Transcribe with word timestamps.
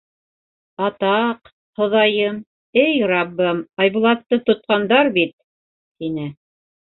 —Атаҡ, 0.85 1.51
Хоҙайым, 1.81 2.39
эй 2.85 2.97
Раббым, 3.11 3.61
Айбулатты 3.85 4.41
тотҡандар 4.49 5.11
бит,— 5.19 5.35
тине. 6.01 6.27